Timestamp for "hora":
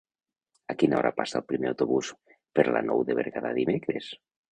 1.01-1.11